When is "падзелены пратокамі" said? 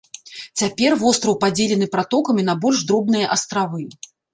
1.45-2.49